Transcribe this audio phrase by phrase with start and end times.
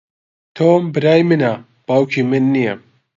[0.55, 1.53] تۆم برای منە،
[1.87, 2.73] باوکی من نییە.